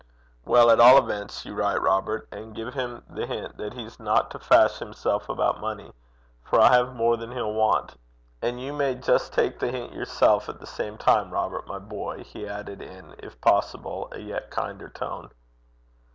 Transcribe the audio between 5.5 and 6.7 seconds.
money, for